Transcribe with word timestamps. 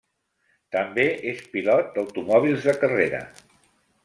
També 0.75 1.05
és 1.33 1.43
pilot 1.57 1.93
d'automòbils 1.99 2.67
de 2.71 2.79
carrera. 2.85 3.23